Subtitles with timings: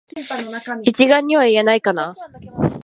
[0.81, 2.15] 一概には言えないかな